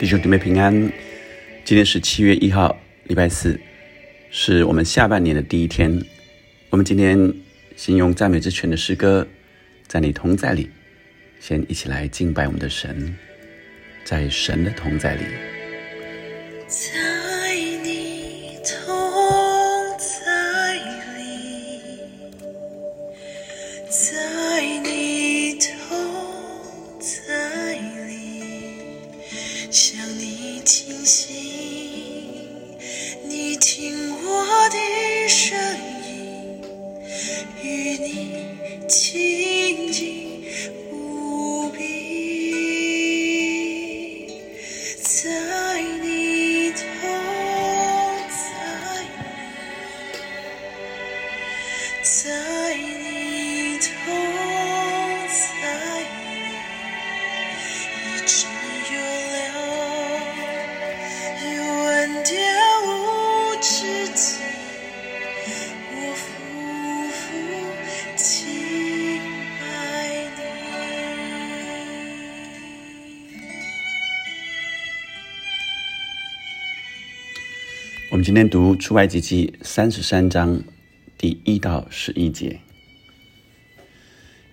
[0.00, 0.72] 弟兄姊妹平安，
[1.62, 2.74] 今天是七月一号，
[3.04, 3.60] 礼拜四，
[4.30, 6.02] 是我们下半年的第一天。
[6.70, 7.34] 我们今天
[7.76, 9.28] 先用赞美之泉的诗歌，
[9.86, 10.70] 在你同在里，
[11.38, 13.14] 先一起来敬拜我们的神，
[14.02, 15.59] 在神的同在里。
[78.10, 80.60] 我们今天读出埃及记三十三章
[81.16, 82.58] 第一到十一节。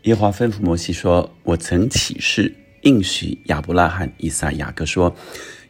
[0.03, 5.15] 耶和华吩咐摩西说：“我曾起誓应许亚伯拉罕、以撒、雅各说，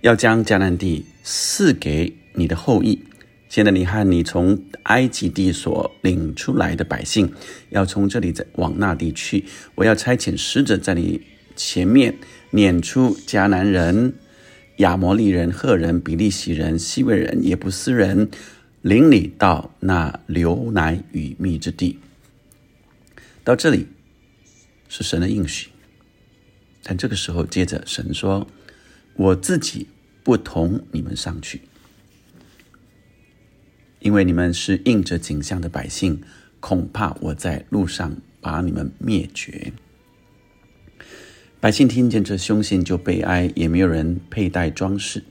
[0.02, 3.02] 要将迦南地赐给你的后裔。
[3.48, 7.32] 现在你和你从埃及地所领出来的百姓，
[7.70, 9.46] 要从这里再往那地去。
[9.76, 11.22] 我要差遣使者在你
[11.56, 12.14] 前面
[12.52, 14.14] 撵出迦南人。”
[14.78, 18.30] 亚摩利人、赫人、比利洗人、西魏人、耶布斯人，
[18.82, 22.00] 领你到那流奶与蜜之地。
[23.44, 23.88] 到这里
[24.88, 25.70] 是神的应许，
[26.84, 28.48] 但这个时候接着神说
[29.16, 29.88] ：“我自己
[30.24, 31.62] 不同你们上去，
[34.00, 36.22] 因为你们是应着景象的百姓，
[36.60, 39.74] 恐怕我在路上把你们灭绝。”
[41.68, 45.22] 百姓听见这凶信就悲哀，也没有人佩戴装饰。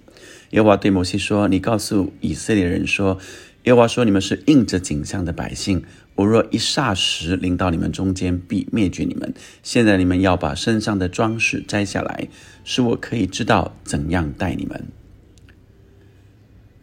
[0.51, 3.19] 耶和华对摩西说：“你告诉以色列人说，
[3.65, 5.83] 耶和华说你们是应着景象的百姓，
[6.15, 9.33] 我若一霎时临到你们中间，必灭绝你们。
[9.63, 12.29] 现在你们要把身上的装饰摘下来，
[12.65, 14.89] 使我可以知道怎样待你们。”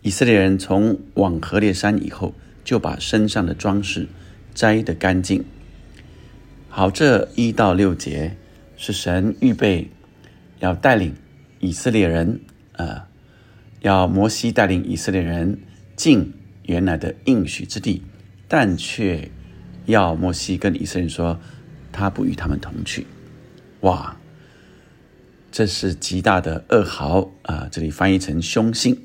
[0.01, 2.33] 以色列人从往何烈山以后，
[2.63, 4.07] 就把身上的装饰
[4.55, 5.45] 摘得干净。
[6.69, 8.37] 好，这一到六节。
[8.85, 9.89] 是神预备
[10.59, 11.15] 要带领
[11.61, 12.41] 以色列人，
[12.73, 13.01] 呃，
[13.79, 15.57] 要摩西带领以色列人
[15.95, 16.33] 进
[16.63, 18.03] 原来的应许之地，
[18.45, 19.31] 但却
[19.85, 21.39] 要摩西跟以色列人说，
[21.93, 23.07] 他不与他们同去。
[23.79, 24.17] 哇，
[25.49, 27.69] 这是极大的噩耗啊！
[27.71, 29.01] 这里翻译成凶星，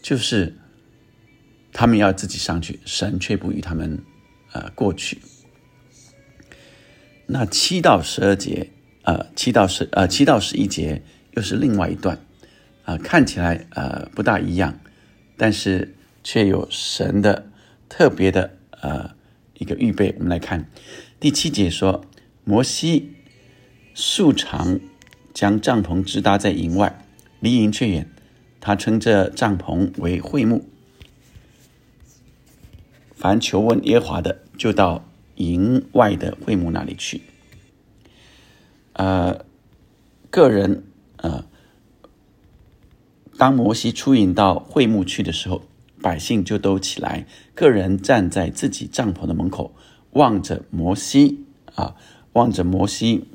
[0.00, 0.54] 就是
[1.72, 4.00] 他们要自己上去，神却不与他们
[4.52, 5.18] 呃过去。
[7.28, 8.70] 那七到十二节，
[9.02, 12.20] 呃，七到十，呃，七到十一节又是另外一段，
[12.84, 14.78] 啊，看起来呃不大一样，
[15.36, 17.50] 但是却有神的
[17.88, 19.10] 特别的呃
[19.58, 20.14] 一个预备。
[20.18, 20.70] 我们来看
[21.18, 22.04] 第七节说，
[22.44, 23.14] 摩西
[23.92, 24.78] 素常
[25.34, 27.04] 将帐篷支搭在营外，
[27.40, 28.08] 离营却远，
[28.60, 30.64] 他称这帐篷为会幕。
[33.16, 35.05] 凡求问耶华的，就到。
[35.36, 37.22] 营外的会幕那里去，
[38.94, 39.44] 呃，
[40.30, 40.84] 个人
[41.16, 41.44] 呃，
[43.38, 45.62] 当摩西出营到会幕去的时候，
[46.00, 49.74] 百姓就都起来，个人站在自己帐篷的门口，
[50.12, 51.96] 望着摩西啊，
[52.32, 53.28] 望着摩西，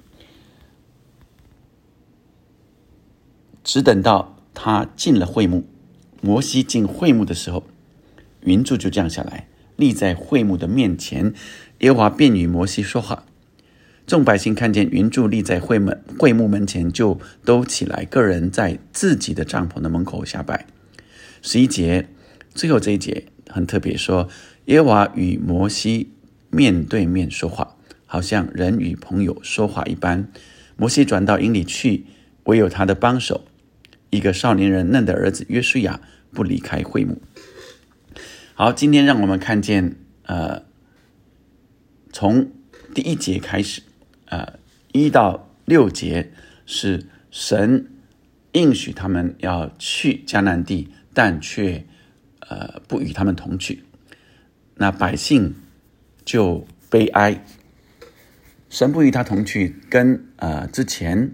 [3.64, 5.66] 只等到他进了会幕。
[6.22, 7.64] 摩西进会幕的时候，
[8.42, 11.34] 云柱就降下来，立在会幕的面前。
[11.82, 13.26] 耶和华便与摩西说话，
[14.06, 20.68] 众百姓看见云柱立在会门会幕门前，就都起来，个人在自己的帐篷的门口下拜。
[21.42, 22.08] 十一节
[22.54, 24.30] 最后这一节很特别，说
[24.66, 26.14] 耶和华与摩西
[26.52, 27.76] 面对面说话，
[28.06, 30.28] 好像人与朋友说话一般。
[30.78, 32.06] 摩西转到营里去，
[32.44, 33.46] 唯有他的帮手，
[34.12, 36.00] 一个少年人嫩的儿子约书亚
[36.32, 37.20] 不离开会幕。
[38.54, 39.96] 好，今天让我们看见
[40.28, 40.70] 呃。
[42.12, 42.52] 从
[42.94, 43.82] 第一节开始，
[44.26, 44.60] 呃，
[44.92, 46.32] 一到六节
[46.66, 47.90] 是神
[48.52, 51.86] 应许他们要去迦南地，但却
[52.40, 53.84] 呃不与他们同去。
[54.76, 55.56] 那百姓
[56.26, 57.46] 就悲哀，
[58.70, 61.32] 神不与他同去，跟呃之前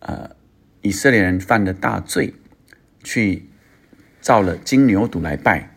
[0.00, 0.36] 呃
[0.82, 2.34] 以色列人犯的大罪，
[3.02, 3.48] 去
[4.20, 5.74] 造了金牛犊来拜，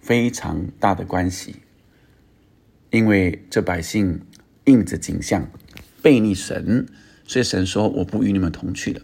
[0.00, 1.56] 非常大的关系。
[2.96, 4.22] 因为这百姓
[4.64, 5.50] 应着景象，
[6.00, 6.86] 背逆神，
[7.26, 9.02] 所以神说：“我不与你们同去了。”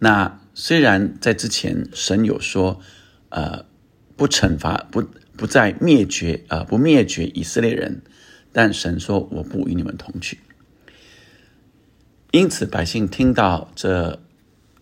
[0.00, 2.80] 那虽然在之前神有说，
[3.28, 3.66] 呃，
[4.16, 5.02] 不惩罚，不
[5.36, 8.02] 不再灭绝，啊，不灭绝以色列人，
[8.52, 10.38] 但神说：“我不与你们同去。”
[12.32, 14.20] 因此，百姓听到这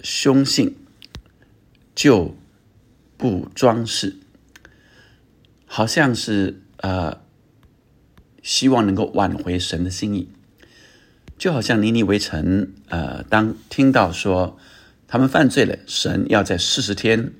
[0.02, 0.76] 凶信，
[1.94, 2.37] 就
[3.17, 4.17] 不装饰，
[5.67, 7.20] 好像是呃，
[8.42, 10.28] 希望能够挽回神的心意，
[11.38, 14.58] 就好像尼尼微城，呃，当听到说
[15.06, 17.32] 他们犯罪了，神要在四十天，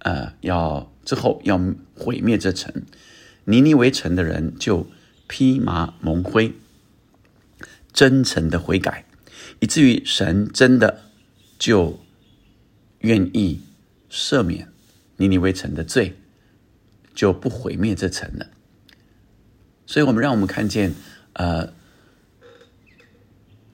[0.00, 1.58] 呃，要之后要
[1.94, 2.82] 毁灭这城，
[3.44, 4.88] 尼尼微城的人就
[5.28, 6.52] 披麻蒙灰，
[7.92, 9.04] 真诚的悔改。
[9.60, 11.02] 以至于神真的
[11.58, 11.98] 就
[13.00, 13.60] 愿意
[14.10, 14.68] 赦免
[15.16, 16.16] 尼尼微城的罪，
[17.14, 18.48] 就不毁灭这城了。
[19.86, 20.94] 所以，我们让我们看见，
[21.34, 21.72] 呃，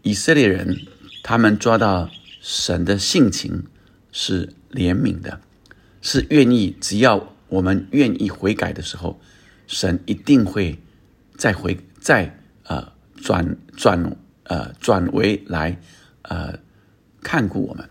[0.03, 0.77] 以色列人
[1.23, 2.11] 他们抓到
[2.41, 3.65] 神的性情
[4.13, 5.41] 是怜悯的，
[6.01, 9.21] 是愿意，只要我们愿意悔改的时候，
[9.67, 10.79] 神一定会
[11.37, 14.17] 再回再呃转转。
[14.45, 15.79] 呃，转为来，
[16.23, 16.59] 呃，
[17.23, 17.89] 看顾我们。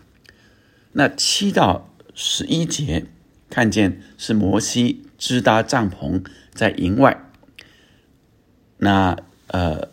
[0.92, 3.06] 那七到十一节，
[3.50, 7.31] 看见是摩西支搭帐篷在营外。
[8.82, 9.88] 那呃，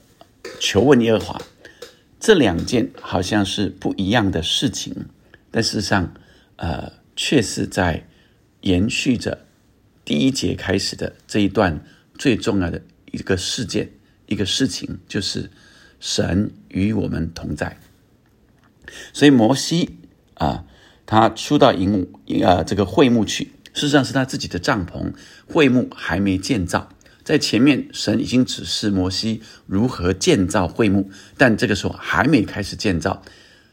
[0.59, 1.41] 求问耶和华，
[2.19, 5.05] 这两件好像是不一样的事情，
[5.51, 6.13] 但事实上，
[6.55, 8.07] 呃，却是在
[8.61, 9.45] 延续着
[10.03, 11.85] 第一节开始的这一段
[12.17, 12.81] 最重要的
[13.11, 13.91] 一个事件，
[14.25, 15.49] 一个事情就是。
[16.01, 17.77] 神与我们同在，
[19.11, 19.97] 所以摩西
[20.35, 20.63] 啊，
[21.05, 22.07] 他出到营
[22.41, 25.11] 呃这个会幕去，事实上是他自己的帐篷，
[25.45, 26.87] 会幕还没建造，
[27.29, 33.21] 在前面神已经指示摩西如何建造会幕，但这个时候还没开始建造，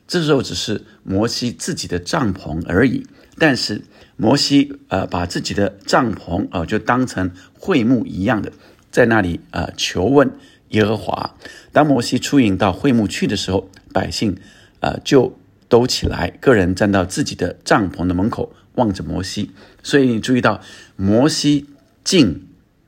[0.07, 3.07] 这时候只是摩西自己的帐篷而已。
[3.39, 3.81] 但是
[4.19, 8.53] 摩西呃把自己的帐篷啊就当成会幕一样的，
[8.91, 10.31] 在那里呃求问。
[10.69, 11.35] 耶和华，
[11.73, 14.37] 当摩西出营到会幕去的时候，百姓，
[14.81, 15.39] 呃，就
[15.71, 19.53] 都起来，个人站到自己的帐篷的门口，望着摩西。
[19.83, 20.61] 所以你注意到，
[20.97, 21.67] 摩西
[22.05, 22.46] 进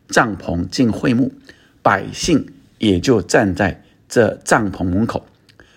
[0.09, 1.33] 帐篷进会幕，
[1.83, 5.27] 百姓也就站在这帐篷门口，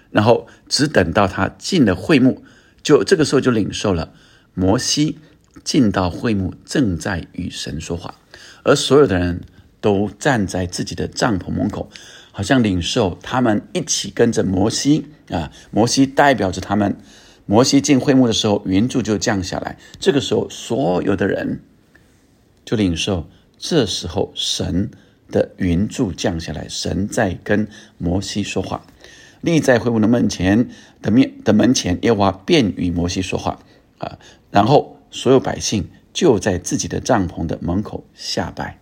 [0.10, 2.44] 然后只等到他进了会幕，
[2.82, 4.12] 就这个时候就领受了
[4.54, 5.20] 摩西
[5.64, 8.16] 进到会幕，正在与神说话，
[8.64, 9.42] 而所有的人。
[9.82, 11.90] 都站在自己的帐篷门口，
[12.32, 15.52] 好像领受他们一起跟着摩西啊。
[15.72, 16.96] 摩西代表着他们。
[17.48, 19.80] 摩西进会幕的时候，云柱就降下来。
[20.00, 21.62] 这个时候，所有的人
[22.64, 23.28] 就领受。
[23.62, 24.90] 这时候，神
[25.30, 27.68] 的云柱降下来，神在跟
[28.00, 28.84] 摩西说话。
[29.42, 30.68] 立在会幕的门前
[31.00, 33.60] 的面的门前，耶和华便与摩西说话
[34.00, 34.18] 啊。
[34.50, 38.80] 然后，所有百姓就在自己的帐篷的门口下拜。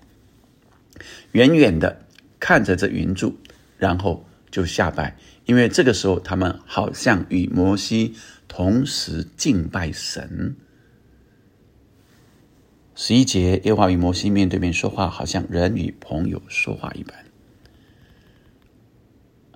[1.33, 2.05] 远远的
[2.39, 3.35] 看着这云柱，
[3.77, 8.15] 然后就下拜，因为这个时候他们好像与摩西
[8.47, 10.55] 同时敬拜神。
[13.01, 17.25] 十一节，耶和华与摩西面对面说话，好像人与朋友说话一般，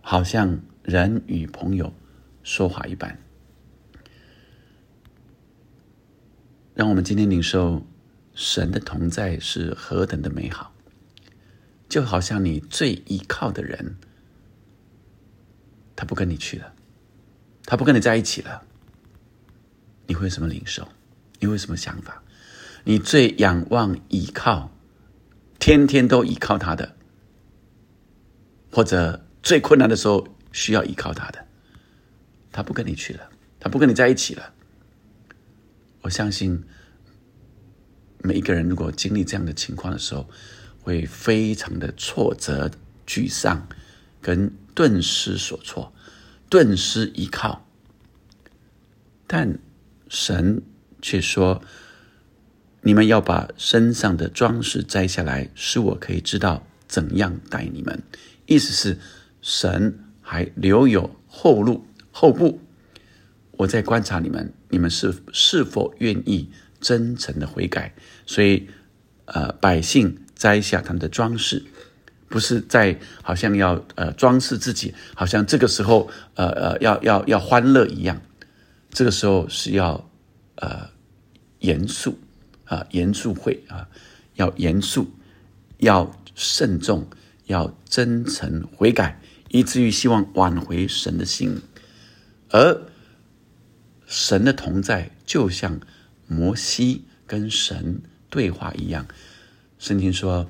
[0.02, 1.94] 好像人与朋友
[2.42, 3.20] 说话一般。
[6.74, 7.86] 让我们今天领受
[8.34, 10.74] 神的同在是何等的美好。
[11.90, 13.98] 就好像你最依靠的人，
[15.98, 16.74] 他不跟你去了，
[17.66, 18.64] 他不跟你在一起了，
[20.08, 20.88] 你会什么领受？
[21.42, 22.24] 你会什么想法？
[22.84, 24.72] 你最仰望、依靠，
[25.60, 26.96] 天天都依靠他的，
[28.72, 31.46] 或者最困难的时候需要依靠他的，
[32.52, 34.54] 他不跟你去了，他不跟你在一起了。
[36.02, 36.62] 我相信
[38.20, 40.30] 每一个人如果经历这样的情况的时候，
[40.82, 42.70] 会非常的挫折、
[43.08, 43.66] 沮丧，
[44.22, 45.94] 跟顿失所措、
[46.50, 47.66] 顿失依靠。
[49.26, 49.58] 但
[50.10, 50.62] 神
[51.02, 51.64] 却说
[52.84, 58.04] ：“你们要把身上的装饰摘下来，使我可以知道怎样待你们。”
[58.46, 59.00] 意思是
[59.42, 62.62] 神还留有后路、后部。
[63.54, 66.50] 我在观察你们，你们是是否愿意
[66.80, 67.96] 真诚的悔改？
[68.26, 68.68] 所以，
[69.26, 70.20] 呃，百姓。
[70.36, 71.64] 摘下他们的装饰，
[72.28, 78.22] 不是在好像要呃装饰自己，好像这个时候呃呃要要要欢乐一样。
[78.90, 80.10] 这个时候是要
[80.56, 80.90] 呃
[81.60, 82.20] 严肃
[82.66, 83.90] 啊，严肃会啊，
[84.36, 85.12] 要严肃，
[85.78, 87.08] 要慎重，
[87.46, 91.62] 要真诚悔改，以至于希望挽回神的心。
[92.50, 92.88] 而
[94.06, 95.80] 神的同在，就像
[96.28, 99.08] 摩西跟神对话一样。
[99.80, 100.50] 圣经说，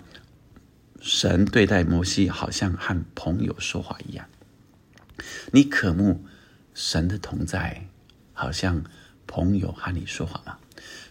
[1.00, 4.28] 神对待摩西，好像和朋友说话一样。
[5.52, 6.26] 你渴慕
[6.74, 7.88] 神的同在，
[8.34, 8.84] 好像
[9.26, 10.58] 朋友和你说话吗？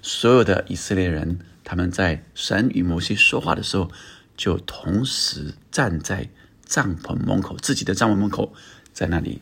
[0.03, 3.91] 所有的以色列人，他们在神与摩西说话的时候，
[4.37, 6.29] 就同时站在
[6.67, 8.53] 帐篷门口，自己的帐篷门口，
[8.93, 9.41] 在那里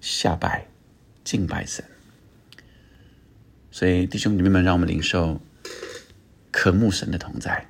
[0.00, 0.66] 下拜
[1.22, 1.84] 敬拜神。
[3.70, 5.40] 所以，弟兄姐妹们，让我们领受
[6.50, 7.68] 渴慕神的同在，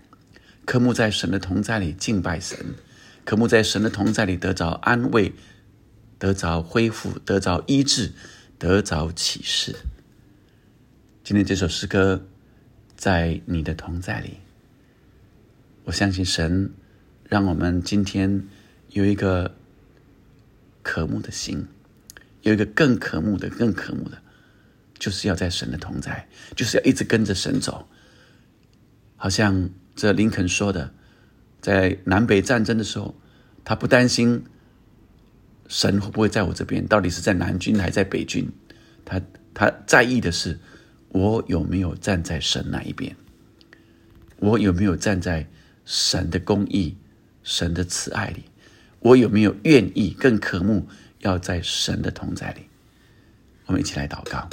[0.64, 2.75] 渴慕在神的同在里敬拜神，
[3.25, 5.35] 渴慕在神的同在里得着安慰。
[6.16, 8.12] 得着恢复，得着医治，
[8.56, 9.76] 得着启示。
[11.25, 12.23] 今天这首诗歌，
[12.97, 14.40] 在你的同在里，
[15.85, 16.71] 我相信神
[17.26, 18.47] 让我们今天
[18.90, 19.57] 有一个
[20.83, 21.66] 渴慕的心，
[22.43, 24.21] 有一个更渴慕的、更渴慕的，
[24.99, 27.88] 就是要在神的同在，就是要一直跟着神走。
[29.16, 30.93] 好像这林肯说的，
[31.62, 33.14] 在南北战争的时候，
[33.64, 34.45] 他不担心。
[35.69, 36.87] 神会不会在我这边？
[36.87, 38.52] 到底是在南军还是在北军？
[39.07, 39.23] 他
[39.54, 40.61] 他在意的是
[41.14, 43.14] 我有没有站在神那一边？
[44.38, 45.49] 我有没有站在
[45.85, 46.97] 神的公义、
[47.44, 48.47] 神的慈爱里？
[48.99, 50.88] 我有没有愿意更渴慕
[51.21, 52.62] 要在神的同在里？
[53.66, 54.50] 我们一起来祷告，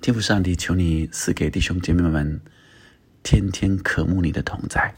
[0.00, 2.40] 天父上帝，求你赐给弟兄姐妹们
[3.22, 4.96] 天天渴慕你的同在，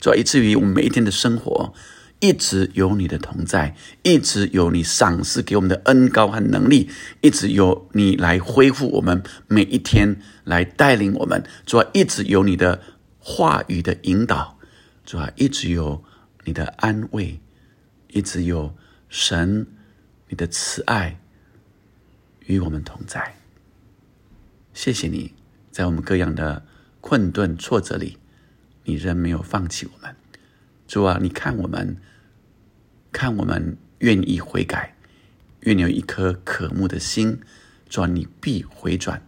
[0.00, 1.74] 主要以至于我们每一天的生活。
[2.18, 6.88] 一直有你的同在，一直有你赏赐给我们的恩高和能力，
[7.20, 11.44] 一直有你来恢复我们每一天，来带领我们。
[11.66, 12.80] 主啊，一直有你的
[13.18, 14.58] 话语的引导，
[15.04, 16.02] 主啊，一直有
[16.44, 17.38] 你的安慰，
[18.08, 18.74] 一直有
[19.10, 19.66] 神
[20.28, 21.20] 你的慈爱
[22.46, 23.36] 与我们同在。
[24.72, 25.34] 谢谢你
[25.70, 26.64] 在我们各样的
[27.02, 28.16] 困顿挫折里，
[28.84, 30.16] 你仍没有放弃我们。
[30.86, 31.96] 主啊，你看我们，
[33.10, 34.94] 看我们愿意悔改，
[35.60, 37.40] 愿有一颗渴慕的心。
[37.88, 39.20] 主啊，你必回转，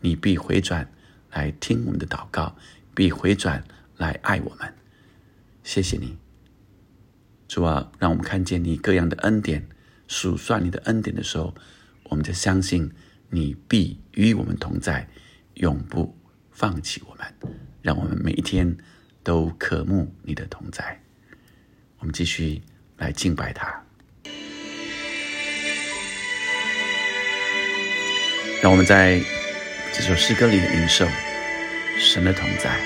[0.00, 0.90] 你必回转
[1.30, 2.56] 来听我们的祷告，
[2.94, 3.62] 必回转
[3.98, 4.72] 来爱我们。
[5.62, 6.16] 谢谢你，
[7.46, 9.68] 主啊，让我们看见你各样的恩典，
[10.08, 11.54] 数算你的恩典的时候，
[12.04, 12.90] 我们就相信
[13.28, 15.08] 你必与我们同在，
[15.54, 16.16] 永不
[16.50, 17.52] 放弃我们。
[17.82, 18.78] 让我们每一天。
[19.22, 21.00] 都渴慕你的同在，
[21.98, 22.60] 我们继续
[22.96, 23.82] 来敬拜他。
[28.62, 29.20] 让我们在
[29.92, 31.06] 这首诗歌里领受
[31.98, 32.80] 神的同在。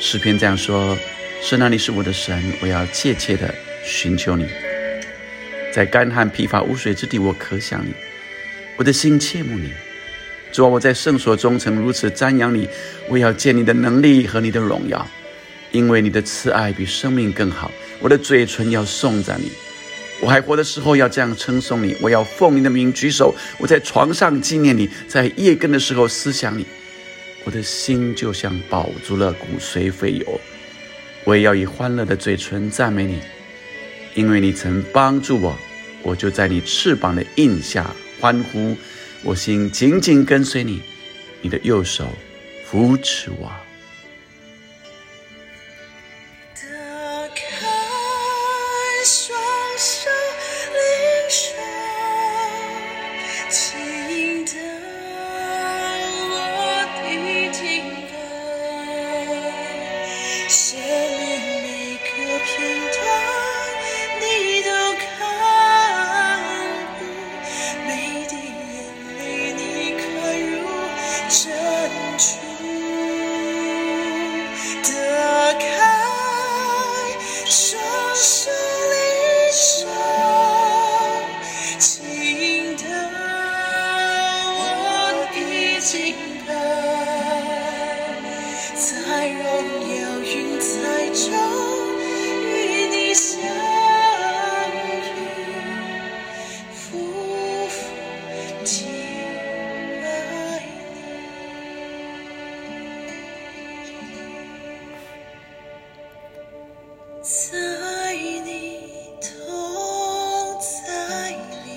[0.00, 0.96] 诗篇这样说
[1.42, 3.52] ：“神啊，你是我的神，我要切切的
[3.84, 4.48] 寻求你。
[5.72, 7.92] 在干旱疲乏无水之地，我可想你，
[8.76, 9.72] 我的心切慕你。”
[10.56, 12.66] 主啊，我在圣所中曾如此瞻仰你，
[13.10, 15.06] 我要见你的能力和你的荣耀，
[15.70, 17.70] 因为你的慈爱比生命更好。
[18.00, 19.52] 我的嘴唇要颂赞你，
[20.18, 21.94] 我还活的时候要这样称颂你。
[22.00, 26.64] 我要奉你的名举手，我在床上纪念你，在夜更的时候思想你。
[27.44, 30.40] 我的心就像饱足了骨髓肥油，
[31.24, 33.20] 我也要以欢乐的嘴唇赞美你，
[34.14, 35.54] 因为你曾帮助我，
[36.02, 38.74] 我就在你翅膀的印下欢呼。
[39.26, 40.80] 我心紧紧跟随你，
[41.42, 42.08] 你的右手
[42.64, 43.65] 扶持我。
[89.36, 89.44] 荣
[89.96, 90.66] 耀云彩
[91.10, 91.24] 中，
[92.48, 92.54] 与
[92.88, 93.38] 你相
[94.72, 94.74] 遇。
[96.72, 96.80] 福
[97.68, 97.76] 福，
[98.64, 98.74] 敬
[100.02, 100.04] 在
[100.62, 100.96] 你。
[107.22, 108.14] 在
[108.44, 108.48] 你
[109.20, 109.24] 同
[110.60, 110.86] 在
[111.64, 111.68] 里，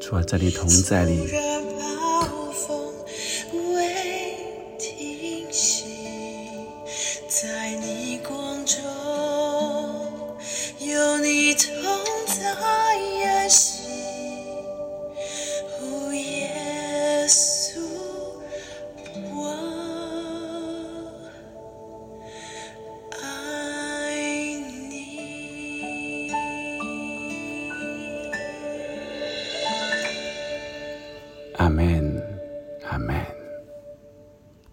[0.00, 1.45] 出在你同在里。